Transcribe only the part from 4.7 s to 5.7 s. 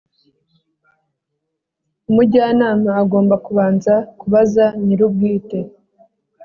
nyir’ubwite.